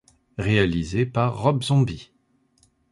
[0.39, 2.11] Réalisé par Rob Zombie.